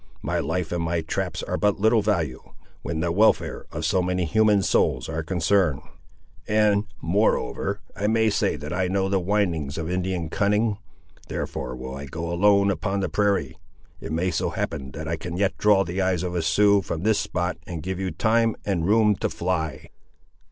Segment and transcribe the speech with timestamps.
[0.23, 2.41] My life and my traps are but of little value,
[2.81, 5.83] when the welfare of so many human souls are concerned;
[6.47, 10.79] and, moreover, I may say that I know the windings of Indian cunning.
[11.27, 13.59] Therefore will I go alone upon the prairie.
[13.99, 17.03] It may so happen, that I can yet draw the eyes of a Sioux from
[17.03, 19.89] this spot and give you time and room to fly."